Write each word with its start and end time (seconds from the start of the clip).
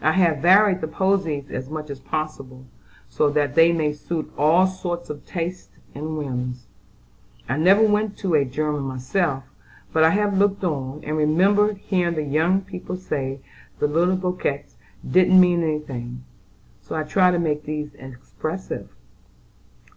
I 0.00 0.10
have 0.14 0.38
varied 0.38 0.80
the 0.80 0.88
posies 0.88 1.48
as 1.48 1.70
much 1.70 1.90
as 1.90 2.00
possible, 2.00 2.64
so 3.08 3.30
that 3.30 3.54
they 3.54 3.70
may 3.70 3.92
suit 3.92 4.32
all 4.36 4.66
sorts 4.66 5.10
of 5.10 5.24
tastes 5.24 5.70
and 5.94 6.18
whims. 6.18 6.66
I 7.48 7.56
never 7.56 7.84
went 7.84 8.18
to 8.18 8.34
a 8.34 8.44
'German' 8.44 8.82
myself; 8.82 9.44
but 9.92 10.02
I 10.02 10.10
have 10.10 10.36
looked 10.38 10.64
on, 10.64 11.04
and 11.04 11.16
remember 11.16 11.74
hearing 11.74 12.16
the 12.16 12.24
young 12.24 12.62
people 12.62 12.96
say 12.96 13.38
the 13.78 13.86
little 13.86 14.16
bouquets 14.16 14.74
didn't 15.08 15.40
mean 15.40 15.62
any 15.62 15.78
thing, 15.78 16.24
so 16.80 16.96
I 16.96 17.04
tried 17.04 17.30
to 17.30 17.38
make 17.38 17.62
these 17.62 17.94
expressive." 17.94 18.88